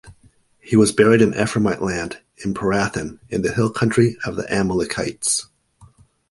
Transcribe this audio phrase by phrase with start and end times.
[0.59, 5.45] He was buried on Ephraimite land, in Pirathon, in the hill-country of the Amalekites.